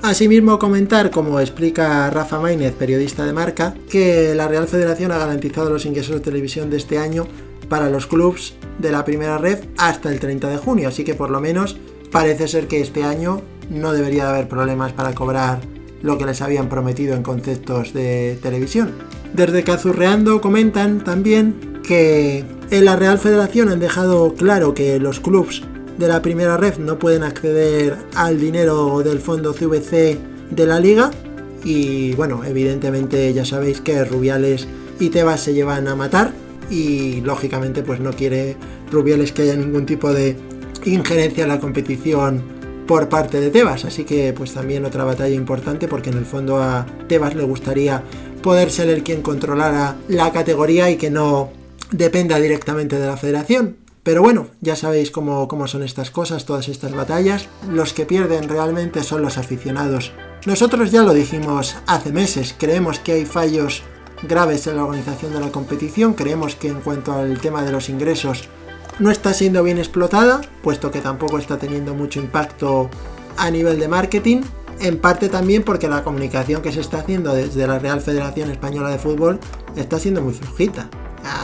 Asimismo, 0.01 0.57
comentar, 0.59 1.11
como 1.11 1.41
explica 1.41 2.09
Rafa 2.09 2.39
Maínez, 2.39 2.73
periodista 2.73 3.25
de 3.25 3.33
marca, 3.33 3.73
que 3.89 4.33
la 4.33 4.47
Real 4.47 4.69
Federación 4.69 5.11
ha 5.11 5.17
garantizado 5.17 5.69
los 5.69 5.85
ingresos 5.85 6.15
de 6.15 6.21
televisión 6.21 6.69
de 6.69 6.77
este 6.77 6.97
año 6.97 7.27
para 7.67 7.89
los 7.89 8.07
clubes 8.07 8.53
de 8.79 8.91
la 8.91 9.03
primera 9.03 9.37
red 9.37 9.59
hasta 9.77 10.09
el 10.09 10.21
30 10.21 10.47
de 10.47 10.57
junio, 10.57 10.87
así 10.87 11.03
que 11.03 11.15
por 11.15 11.29
lo 11.29 11.41
menos 11.41 11.77
parece 12.13 12.47
ser 12.47 12.67
que 12.67 12.79
este 12.79 13.03
año 13.03 13.41
no 13.69 13.91
debería 13.91 14.25
de 14.25 14.29
haber 14.29 14.47
problemas 14.47 14.93
para 14.93 15.15
cobrar 15.15 15.59
lo 16.03 16.17
que 16.17 16.25
les 16.25 16.41
habían 16.41 16.69
prometido 16.69 17.15
en 17.15 17.23
conceptos 17.23 17.91
de 17.91 18.37
televisión. 18.41 18.91
Desde 19.33 19.63
Cazurreando 19.63 20.39
comentan 20.39 21.03
también 21.03 21.81
que 21.83 22.45
en 22.69 22.85
la 22.85 22.95
Real 22.95 23.17
Federación 23.17 23.69
han 23.69 23.79
dejado 23.79 24.35
claro 24.35 24.75
que 24.75 24.99
los 24.99 25.19
clubes 25.19 25.63
de 25.97 26.07
la 26.07 26.21
primera 26.21 26.55
red 26.55 26.77
no 26.77 26.99
pueden 26.99 27.23
acceder 27.23 27.97
al 28.15 28.39
dinero 28.39 29.01
del 29.03 29.19
fondo 29.19 29.53
CVC 29.53 30.19
de 30.51 30.65
la 30.67 30.79
liga 30.79 31.09
y 31.63 32.13
bueno, 32.13 32.43
evidentemente 32.45 33.33
ya 33.33 33.43
sabéis 33.43 33.81
que 33.81 34.05
Rubiales 34.05 34.67
y 34.99 35.09
Tebas 35.09 35.41
se 35.41 35.53
llevan 35.55 35.87
a 35.87 35.95
matar 35.95 36.31
y 36.69 37.21
lógicamente 37.21 37.81
pues 37.81 37.99
no 37.99 38.11
quiere 38.11 38.55
Rubiales 38.91 39.31
que 39.31 39.43
haya 39.43 39.55
ningún 39.55 39.87
tipo 39.87 40.13
de 40.13 40.35
injerencia 40.85 41.43
en 41.43 41.49
la 41.49 41.59
competición 41.59 42.43
por 42.87 43.09
parte 43.09 43.39
de 43.39 43.49
Tebas, 43.49 43.85
así 43.85 44.03
que 44.03 44.33
pues 44.33 44.53
también 44.53 44.85
otra 44.85 45.03
batalla 45.03 45.35
importante 45.35 45.87
porque 45.87 46.09
en 46.09 46.17
el 46.17 46.25
fondo 46.25 46.61
a 46.61 46.85
Tebas 47.07 47.35
le 47.35 47.43
gustaría 47.43 48.03
poder 48.41 48.71
ser 48.71 48.89
el 48.89 49.03
quien 49.03 49.21
controlara 49.21 49.95
la 50.07 50.31
categoría 50.31 50.89
y 50.89 50.97
que 50.97 51.09
no 51.09 51.49
dependa 51.91 52.39
directamente 52.39 52.99
de 52.99 53.07
la 53.07 53.17
federación. 53.17 53.77
Pero 54.03 54.21
bueno, 54.21 54.47
ya 54.59 54.75
sabéis 54.75 55.11
cómo, 55.11 55.47
cómo 55.47 55.65
son 55.65 55.81
estas 55.81 56.11
cosas, 56.11 56.43
todas 56.43 56.67
estas 56.67 56.93
batallas. 56.93 57.47
Los 57.69 57.93
que 57.93 58.05
pierden 58.05 58.49
realmente 58.49 59.01
son 59.01 59.21
los 59.21 59.37
aficionados. 59.37 60.11
Nosotros 60.45 60.91
ya 60.91 61.03
lo 61.03 61.13
dijimos 61.13 61.77
hace 61.87 62.11
meses, 62.11 62.53
creemos 62.57 62.99
que 62.99 63.13
hay 63.13 63.25
fallos 63.25 63.81
graves 64.27 64.67
en 64.67 64.75
la 64.75 64.83
organización 64.83 65.33
de 65.33 65.39
la 65.39 65.51
competición, 65.51 66.13
creemos 66.13 66.55
que 66.55 66.67
en 66.67 66.81
cuanto 66.81 67.13
al 67.13 67.39
tema 67.39 67.63
de 67.63 67.71
los 67.71 67.89
ingresos 67.89 68.49
no 68.99 69.11
está 69.11 69.33
siendo 69.33 69.63
bien 69.63 69.77
explotada, 69.77 70.41
puesto 70.61 70.91
que 70.91 71.01
tampoco 71.01 71.37
está 71.37 71.57
teniendo 71.57 71.93
mucho 71.93 72.19
impacto 72.19 72.89
a 73.37 73.49
nivel 73.49 73.79
de 73.79 73.87
marketing, 73.87 74.41
en 74.79 74.99
parte 74.99 75.29
también 75.29 75.63
porque 75.63 75.87
la 75.87 76.03
comunicación 76.03 76.61
que 76.61 76.71
se 76.71 76.81
está 76.81 76.99
haciendo 76.99 77.33
desde 77.33 77.67
la 77.67 77.79
Real 77.79 78.01
Federación 78.01 78.49
Española 78.49 78.89
de 78.89 78.99
Fútbol 78.99 79.39
está 79.75 79.99
siendo 79.99 80.21
muy 80.21 80.33
flojita. 80.33 80.89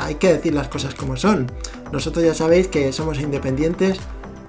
Hay 0.02 0.16
que 0.16 0.34
decir 0.34 0.54
las 0.54 0.68
cosas 0.68 0.94
como 0.94 1.16
son. 1.16 1.52
Nosotros 1.92 2.24
ya 2.24 2.34
sabéis 2.34 2.68
que 2.68 2.92
somos 2.92 3.20
independientes 3.20 4.00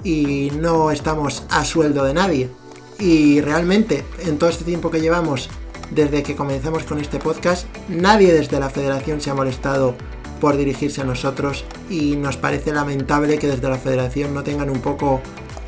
y 0.02 0.50
no 0.58 0.90
estamos 0.90 1.44
a 1.50 1.64
sueldo 1.64 2.04
de 2.04 2.14
nadie. 2.14 2.50
Y 2.98 3.40
realmente, 3.40 4.04
en 4.24 4.38
todo 4.38 4.50
este 4.50 4.64
tiempo 4.64 4.90
que 4.90 5.00
llevamos 5.00 5.48
desde 5.90 6.22
que 6.22 6.36
comenzamos 6.36 6.84
con 6.84 7.00
este 7.00 7.18
podcast, 7.18 7.66
nadie 7.88 8.32
desde 8.32 8.60
la 8.60 8.70
federación 8.70 9.20
se 9.20 9.30
ha 9.30 9.34
molestado 9.34 9.94
por 10.40 10.56
dirigirse 10.56 11.02
a 11.02 11.04
nosotros 11.04 11.64
y 11.88 12.16
nos 12.16 12.36
parece 12.36 12.72
lamentable 12.72 13.38
que 13.38 13.46
desde 13.46 13.68
la 13.68 13.78
federación 13.78 14.34
no 14.34 14.42
tengan 14.42 14.70
un 14.70 14.80
poco 14.80 15.20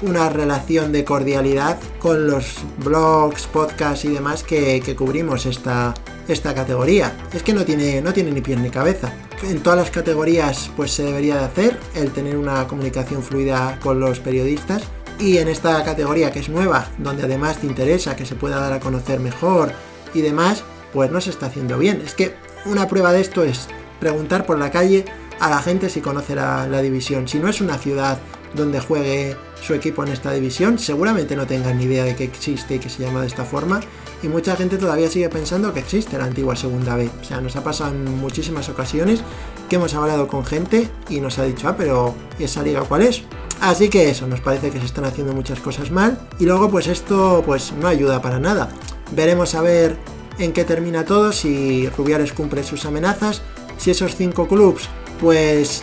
una 0.03 0.29
relación 0.29 0.91
de 0.91 1.05
cordialidad 1.05 1.79
con 2.01 2.27
los 2.27 2.57
blogs, 2.85 3.47
podcasts 3.47 4.05
y 4.05 4.09
demás 4.09 4.43
que, 4.43 4.83
cubrimos 4.97 5.47
esta, 5.47 5.95
esta 6.27 6.55
categoría. 6.55 7.17
Es 7.33 7.43
que 7.43 7.53
no 7.53 7.65
tiene, 7.65 8.01
no 8.03 8.13
tiene 8.13 8.33
ni 8.33 8.41
pie 8.41 8.57
ni 8.57 8.71
cabeza. 8.71 9.13
En 9.43 9.63
todas 9.63 9.79
las 9.79 9.91
categorías 9.91 10.71
pues 10.77 10.93
se 10.93 11.05
debería 11.05 11.37
de 11.37 11.45
hacer 11.45 11.79
el 11.95 12.13
tener 12.13 12.37
una 12.37 12.67
comunicación 12.67 13.23
fluida 13.23 13.79
con 13.81 14.01
los 14.01 14.21
periodistas 14.21 14.83
y 15.19 15.39
en 15.39 15.49
esta 15.49 15.83
categoría 15.85 16.33
que 16.33 16.41
es 16.41 16.49
nueva, 16.49 16.89
donde 16.99 17.25
además 17.25 17.59
te 17.59 17.67
interesa 17.67 18.17
que 18.17 18.27
se 18.27 18.35
pueda 18.35 18.61
dar 18.61 18.73
a 18.73 18.81
conocer 18.81 19.21
mejor 19.21 19.73
y 20.15 20.21
demás, 20.21 20.65
pues 20.93 21.11
no 21.11 21.21
se 21.21 21.31
está 21.31 21.47
haciendo 21.47 21.79
bien. 21.79 22.03
Es 22.05 22.15
que 22.15 22.35
una 22.65 22.89
prueba 22.89 23.13
de 23.13 23.21
esto 23.21 23.43
es 23.45 23.69
preguntar 24.03 24.45
por 24.45 24.59
la 24.59 24.73
calle 24.73 25.05
a 25.39 25.49
la 25.49 25.63
gente 25.63 25.89
si 25.89 26.01
conoce 26.01 26.35
la, 26.35 26.83
división. 26.83 27.29
Si 27.29 27.39
no 27.39 27.49
es 27.49 27.61
una 27.61 27.79
ciudad 27.79 28.19
donde 28.53 28.81
juegue 28.81 29.37
su 29.63 29.75
equipo 29.75 30.03
en 30.03 30.11
esta 30.11 30.33
división, 30.33 30.81
seguramente 30.81 31.37
no 31.37 31.47
tengan 31.47 31.79
ni 31.79 31.85
idea 31.85 32.03
de 32.03 32.17
que 32.17 32.25
existe 32.25 32.75
y 32.75 32.79
que 32.81 32.91
se 32.91 33.05
llama 33.05 33.21
de 33.21 33.29
esta 33.29 33.45
forma. 33.45 33.79
Y 34.21 34.27
mucha 34.27 34.57
gente 34.57 34.77
todavía 34.77 35.09
sigue 35.09 35.29
pensando 35.29 35.73
que 35.73 35.79
existe 35.79 36.19
la 36.19 36.25
antigua 36.25 36.57
segunda 36.57 36.97
B. 36.97 37.09
O 37.21 37.25
sea, 37.25 37.41
nos 37.41 37.55
ha 37.55 37.63
pasado 37.63 37.93
en 37.93 38.19
muchísimas 38.19 38.69
ocasiones 38.69 39.21
que 39.69 39.77
hemos 39.77 39.95
hablado 39.95 40.27
con 40.27 40.45
gente 40.45 40.91
y 41.09 41.21
nos 41.21 41.39
ha 41.39 41.45
dicho, 41.45 41.69
ah, 41.69 41.77
pero 41.79 42.13
¿y 42.41 42.45
esa 42.45 42.65
liga 42.65 42.81
cuál 42.83 43.03
es? 43.03 43.23
Así 43.61 43.89
que 43.89 44.11
eso, 44.11 44.27
nos 44.27 44.41
parece 44.41 44.71
que 44.71 44.81
se 44.81 44.87
están 44.87 45.05
haciendo 45.05 45.33
muchas 45.33 45.61
cosas 45.61 45.93
mal. 45.93 46.19
Y 46.41 46.45
luego, 46.45 46.69
pues 46.69 46.89
esto 46.89 47.45
pues 47.47 47.73
no 47.81 47.87
ayuda 47.87 48.21
para 48.21 48.41
nada. 48.41 48.69
Veremos 49.13 49.55
a 49.55 49.63
ver 49.63 49.97
en 50.41 50.53
qué 50.53 50.65
termina 50.65 51.05
todo, 51.05 51.31
si 51.31 51.89
Rubiales 51.91 52.33
cumple 52.33 52.65
sus 52.65 52.85
amenazas 52.85 53.43
si 53.83 53.91
esos 53.91 54.15
cinco 54.15 54.47
clubs, 54.47 54.89
pues 55.21 55.83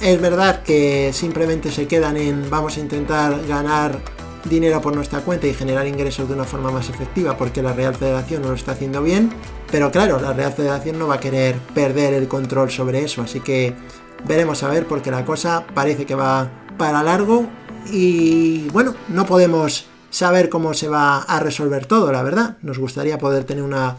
es 0.00 0.20
verdad 0.20 0.62
que 0.62 1.12
simplemente 1.12 1.70
se 1.70 1.86
quedan 1.86 2.16
en 2.16 2.48
vamos 2.48 2.78
a 2.78 2.80
intentar 2.80 3.46
ganar 3.46 4.00
dinero 4.48 4.80
por 4.80 4.94
nuestra 4.94 5.20
cuenta 5.20 5.46
y 5.46 5.52
generar 5.52 5.86
ingresos 5.86 6.26
de 6.26 6.34
una 6.34 6.44
forma 6.44 6.70
más 6.70 6.88
efectiva 6.88 7.36
porque 7.36 7.62
la 7.62 7.74
Real 7.74 7.94
Federación 7.94 8.42
no 8.42 8.48
lo 8.48 8.54
está 8.54 8.72
haciendo 8.72 9.02
bien, 9.02 9.30
pero 9.70 9.90
claro, 9.90 10.18
la 10.20 10.32
Real 10.32 10.54
Federación 10.54 10.98
no 10.98 11.06
va 11.06 11.16
a 11.16 11.20
querer 11.20 11.56
perder 11.74 12.14
el 12.14 12.28
control 12.28 12.70
sobre 12.70 13.04
eso, 13.04 13.20
así 13.20 13.40
que 13.40 13.74
veremos 14.26 14.62
a 14.62 14.68
ver 14.68 14.86
porque 14.86 15.10
la 15.10 15.26
cosa 15.26 15.66
parece 15.74 16.06
que 16.06 16.14
va 16.14 16.50
para 16.78 17.02
largo 17.02 17.46
y 17.92 18.68
bueno, 18.70 18.94
no 19.08 19.26
podemos 19.26 19.84
saber 20.08 20.48
cómo 20.48 20.72
se 20.72 20.88
va 20.88 21.18
a 21.18 21.40
resolver 21.40 21.84
todo, 21.84 22.10
la 22.10 22.22
verdad. 22.22 22.56
Nos 22.62 22.78
gustaría 22.78 23.18
poder 23.18 23.44
tener 23.44 23.62
una 23.62 23.96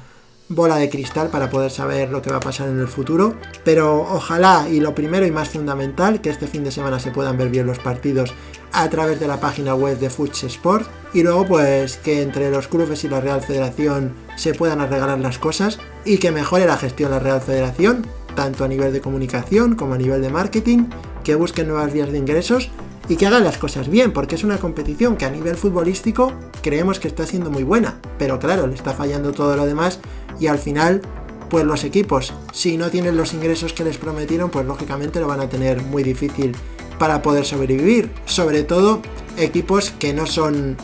bola 0.48 0.78
de 0.78 0.90
cristal 0.90 1.30
para 1.30 1.50
poder 1.50 1.72
saber 1.72 2.10
lo 2.10 2.22
que 2.22 2.30
va 2.30 2.38
a 2.38 2.42
pasar 2.42 2.70
en 2.70 2.80
el 2.80 2.88
futuro. 2.88 3.36
Pero 3.64 4.02
ojalá, 4.02 4.68
y 4.70 4.80
lo 4.80 4.96
primero 4.96 5.26
y 5.26 5.32
más 5.32 5.50
fundamental, 5.50 6.22
que 6.22 6.30
este 6.30 6.48
fin 6.48 6.64
de 6.64 6.72
semana 6.72 7.00
se 7.00 7.12
puedan 7.12 7.38
ver 7.38 7.50
bien 7.50 7.68
los 7.68 7.80
partidos 7.80 8.34
a 8.72 8.90
través 8.90 9.20
de 9.20 9.28
la 9.28 9.40
página 9.40 9.74
web 9.74 9.98
de 9.98 10.10
Fuchs 10.10 10.44
Sport. 10.44 10.88
Y 11.14 11.24
luego, 11.24 11.46
pues 11.46 11.98
que 11.98 12.22
entre 12.22 12.52
los 12.52 12.68
clubes 12.68 13.04
y 13.04 13.10
la 13.10 13.22
Real 13.22 13.42
Federación 13.42 14.14
se 14.36 14.54
puedan 14.54 14.82
arreglar 14.82 15.18
las 15.20 15.40
cosas 15.40 15.80
y 16.04 16.18
que 16.18 16.32
mejore 16.32 16.66
la 16.66 16.78
gestión 16.78 17.12
la 17.12 17.20
Real 17.20 17.42
Federación, 17.42 18.06
tanto 18.36 18.64
a 18.64 18.68
nivel 18.68 18.92
de 18.92 19.02
comunicación 19.02 19.76
como 19.76 19.94
a 19.94 19.98
nivel 19.98 20.22
de 20.22 20.30
marketing, 20.30 20.86
que 21.24 21.36
busquen 21.36 21.70
nuevas 21.70 21.92
vías 21.92 22.12
de 22.12 22.18
ingresos 22.18 22.70
y 23.08 23.16
que 23.16 23.28
hagan 23.28 23.44
las 23.44 23.58
cosas 23.58 23.90
bien, 23.90 24.12
porque 24.12 24.36
es 24.36 24.44
una 24.44 24.58
competición 24.58 25.16
que 25.16 25.26
a 25.26 25.30
nivel 25.30 25.56
futbolístico 25.56 26.34
creemos 26.62 27.00
que 27.00 27.08
está 27.08 27.26
siendo 27.26 27.52
muy 27.52 27.64
buena, 27.64 28.00
pero 28.18 28.40
claro, 28.40 28.68
le 28.68 28.76
está 28.76 28.94
fallando 28.94 29.32
todo 29.32 29.56
lo 29.56 29.66
demás 29.66 30.00
y 30.40 30.48
al 30.48 30.58
final, 30.58 31.02
pues 31.50 31.66
los 31.66 31.84
equipos, 31.84 32.34
si 32.52 32.78
no 32.78 32.90
tienen 32.90 33.18
los 33.18 33.34
ingresos 33.34 33.74
que 33.74 33.84
les 33.84 33.98
prometieron, 33.98 34.50
pues 34.50 34.66
lógicamente 34.66 35.20
lo 35.20 35.28
van 35.28 35.42
a 35.42 35.50
tener 35.50 35.82
muy 35.84 36.04
difícil 36.04 36.56
para 36.98 37.22
poder 37.22 37.46
sobrevivir, 37.46 38.12
sobre 38.26 38.64
todo 38.64 39.02
equipos 39.38 39.92
que 39.92 40.14
no 40.14 40.26
son 40.26 40.78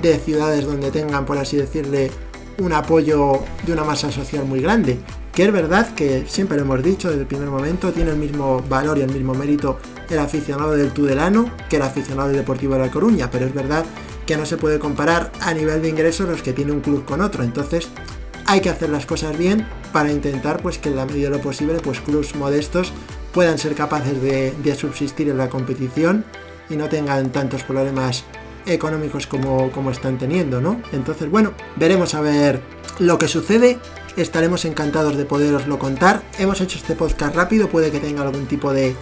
de 0.00 0.18
ciudades 0.18 0.64
donde 0.64 0.90
tengan, 0.90 1.26
por 1.26 1.38
así 1.38 1.56
decirle, 1.56 2.10
un 2.58 2.72
apoyo 2.72 3.40
de 3.66 3.72
una 3.72 3.84
masa 3.84 4.12
social 4.12 4.44
muy 4.44 4.60
grande. 4.60 4.98
Que 5.32 5.44
es 5.44 5.52
verdad 5.52 5.94
que 5.94 6.24
siempre 6.26 6.56
lo 6.56 6.64
hemos 6.64 6.82
dicho 6.82 7.08
desde 7.08 7.22
el 7.22 7.26
primer 7.26 7.48
momento, 7.48 7.92
tiene 7.92 8.10
el 8.10 8.16
mismo 8.16 8.62
valor 8.68 8.98
y 8.98 9.02
el 9.02 9.12
mismo 9.12 9.32
mérito 9.34 9.78
el 10.10 10.18
aficionado 10.18 10.72
del 10.72 10.92
Tudelano 10.92 11.50
que 11.68 11.76
el 11.76 11.82
aficionado 11.82 12.28
del 12.28 12.38
Deportivo 12.38 12.74
de 12.74 12.80
La 12.80 12.90
Coruña, 12.90 13.30
pero 13.30 13.46
es 13.46 13.54
verdad 13.54 13.84
que 14.26 14.36
no 14.36 14.46
se 14.46 14.56
puede 14.56 14.78
comparar 14.78 15.32
a 15.40 15.54
nivel 15.54 15.82
de 15.82 15.88
ingresos 15.88 16.28
los 16.28 16.42
que 16.42 16.52
tiene 16.52 16.72
un 16.72 16.80
club 16.80 17.04
con 17.04 17.20
otro. 17.20 17.42
Entonces 17.42 17.88
hay 18.46 18.60
que 18.60 18.70
hacer 18.70 18.90
las 18.90 19.06
cosas 19.06 19.36
bien 19.38 19.66
para 19.92 20.12
intentar 20.12 20.60
pues 20.60 20.78
que 20.78 20.88
en 20.88 20.96
la 20.96 21.06
medida 21.06 21.30
de 21.30 21.36
lo 21.36 21.42
posible 21.42 21.80
pues 21.82 22.00
clubs 22.00 22.34
modestos 22.34 22.92
puedan 23.32 23.58
ser 23.58 23.74
capaces 23.74 24.20
de, 24.20 24.52
de 24.62 24.74
subsistir 24.74 25.28
en 25.28 25.38
la 25.38 25.48
competición 25.48 26.24
y 26.68 26.76
no 26.76 26.88
tengan 26.88 27.30
tantos 27.30 27.62
problemas 27.62 28.24
económicos 28.66 29.26
como, 29.26 29.70
como 29.70 29.90
están 29.90 30.18
teniendo, 30.18 30.60
¿no? 30.60 30.80
Entonces, 30.92 31.30
bueno, 31.30 31.52
veremos 31.76 32.14
a 32.14 32.20
ver 32.20 32.60
lo 32.98 33.18
que 33.18 33.28
sucede, 33.28 33.78
estaremos 34.16 34.64
encantados 34.64 35.16
de 35.16 35.24
poderoslo 35.24 35.78
contar. 35.78 36.22
Hemos 36.38 36.60
hecho 36.60 36.78
este 36.78 36.94
podcast 36.94 37.34
rápido, 37.34 37.68
puede 37.68 37.90
que 37.90 38.00
tenga 38.00 38.22
algún 38.22 38.46
tipo 38.46 38.72
de 38.72 38.94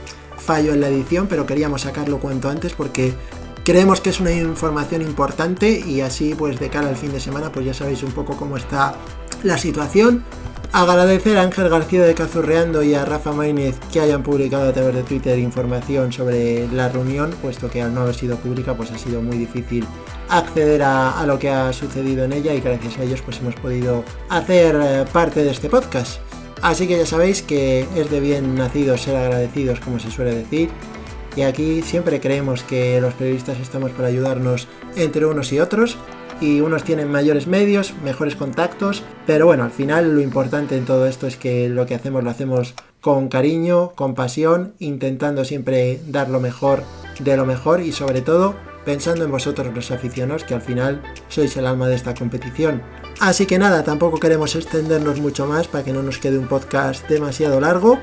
fallo 0.48 0.72
en 0.72 0.80
la 0.80 0.88
edición, 0.88 1.26
pero 1.26 1.44
queríamos 1.44 1.82
sacarlo 1.82 2.20
cuanto 2.20 2.48
antes 2.48 2.72
porque 2.72 3.12
creemos 3.66 4.00
que 4.00 4.08
es 4.08 4.18
una 4.18 4.32
información 4.32 5.02
importante 5.02 5.78
y 5.78 6.00
así 6.00 6.34
pues 6.34 6.58
de 6.58 6.70
cara 6.70 6.88
al 6.88 6.96
fin 6.96 7.12
de 7.12 7.20
semana 7.20 7.52
pues 7.52 7.66
ya 7.66 7.74
sabéis 7.74 8.02
un 8.02 8.12
poco 8.12 8.34
cómo 8.34 8.56
está 8.56 8.94
la 9.42 9.58
situación. 9.58 10.24
Agradecer 10.72 11.36
a 11.36 11.42
Ángel 11.42 11.68
García 11.68 12.02
de 12.02 12.14
Cazurreando 12.14 12.82
y 12.82 12.94
a 12.94 13.04
Rafa 13.04 13.32
Maínez 13.32 13.78
que 13.92 14.00
hayan 14.00 14.22
publicado 14.22 14.70
a 14.70 14.72
través 14.72 14.94
de 14.94 15.02
Twitter 15.02 15.38
información 15.38 16.14
sobre 16.14 16.66
la 16.68 16.88
reunión, 16.88 17.34
puesto 17.42 17.68
que 17.68 17.82
al 17.82 17.92
no 17.92 18.00
haber 18.00 18.14
sido 18.14 18.36
pública 18.36 18.72
pues 18.72 18.90
ha 18.90 18.96
sido 18.96 19.20
muy 19.20 19.36
difícil 19.36 19.84
acceder 20.30 20.82
a, 20.82 21.22
lo 21.26 21.38
que 21.38 21.50
ha 21.50 21.74
sucedido 21.74 22.24
en 22.24 22.32
ella 22.32 22.54
y 22.54 22.62
gracias 22.62 22.96
a 22.96 23.02
ellos 23.02 23.20
pues 23.20 23.38
hemos 23.40 23.54
podido 23.56 24.02
hacer 24.30 24.80
eh, 24.82 25.04
parte 25.12 25.44
de 25.44 25.50
este 25.50 25.68
podcast. 25.68 26.22
Así 26.62 26.86
que 26.86 26.98
ya 26.98 27.06
sabéis 27.06 27.42
que 27.42 27.86
es 27.96 28.10
de 28.10 28.20
bien 28.20 28.54
nacidos 28.54 29.02
ser 29.02 29.16
agradecidos 29.16 29.80
como 29.80 29.98
se 29.98 30.10
suele 30.10 30.34
decir. 30.34 30.70
Y 31.36 31.42
aquí 31.42 31.82
siempre 31.82 32.20
creemos 32.20 32.62
que 32.62 33.00
los 33.00 33.14
periodistas 33.14 33.60
estamos 33.60 33.92
para 33.92 34.08
ayudarnos 34.08 34.66
entre 34.96 35.24
unos 35.26 35.52
y 35.52 35.60
otros 35.60 35.96
y 36.40 36.60
unos 36.60 36.84
tienen 36.84 37.10
mayores 37.10 37.46
medios, 37.46 37.94
mejores 38.02 38.36
contactos, 38.36 39.02
pero 39.26 39.46
bueno, 39.46 39.64
al 39.64 39.70
final 39.70 40.14
lo 40.14 40.20
importante 40.20 40.76
en 40.76 40.84
todo 40.84 41.06
esto 41.06 41.26
es 41.26 41.36
que 41.36 41.68
lo 41.68 41.86
que 41.86 41.94
hacemos 41.94 42.22
lo 42.22 42.30
hacemos 42.30 42.74
con 43.00 43.28
cariño, 43.28 43.92
con 43.94 44.14
pasión, 44.14 44.74
intentando 44.78 45.44
siempre 45.44 46.00
dar 46.06 46.28
lo 46.28 46.40
mejor 46.40 46.82
de 47.18 47.36
lo 47.36 47.44
mejor 47.44 47.80
y 47.80 47.92
sobre 47.92 48.20
todo 48.20 48.54
pensando 48.88 49.22
en 49.22 49.30
vosotros 49.30 49.74
los 49.74 49.90
aficionados 49.90 50.44
que 50.44 50.54
al 50.54 50.62
final 50.62 51.02
sois 51.28 51.54
el 51.58 51.66
alma 51.66 51.88
de 51.88 51.94
esta 51.94 52.14
competición. 52.14 52.80
Así 53.20 53.44
que 53.44 53.58
nada, 53.58 53.84
tampoco 53.84 54.18
queremos 54.18 54.56
extendernos 54.56 55.20
mucho 55.20 55.44
más 55.44 55.68
para 55.68 55.84
que 55.84 55.92
no 55.92 56.02
nos 56.02 56.16
quede 56.16 56.38
un 56.38 56.48
podcast 56.48 57.06
demasiado 57.06 57.60
largo. 57.60 57.98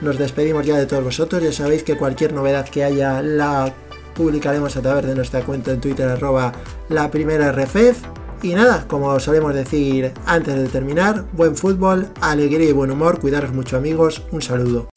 Nos 0.00 0.16
despedimos 0.16 0.64
ya 0.64 0.76
de 0.76 0.86
todos 0.86 1.02
vosotros, 1.02 1.42
ya 1.42 1.50
sabéis 1.52 1.82
que 1.82 1.96
cualquier 1.96 2.34
novedad 2.34 2.68
que 2.68 2.84
haya 2.84 3.20
la 3.20 3.74
publicaremos 4.14 4.76
a 4.76 4.80
través 4.80 5.06
de 5.06 5.16
nuestra 5.16 5.40
cuenta 5.40 5.72
en 5.72 5.80
Twitter 5.80 6.08
arroba 6.08 6.52
la 6.88 7.10
primera 7.10 7.50
RFF. 7.50 7.98
Y 8.44 8.54
nada, 8.54 8.84
como 8.86 9.18
solemos 9.18 9.52
decir 9.56 10.12
antes 10.24 10.54
de 10.54 10.68
terminar, 10.68 11.24
buen 11.32 11.56
fútbol, 11.56 12.06
alegría 12.20 12.68
y 12.68 12.72
buen 12.72 12.92
humor, 12.92 13.18
cuidaros 13.18 13.52
mucho 13.52 13.76
amigos, 13.76 14.22
un 14.30 14.40
saludo. 14.40 14.88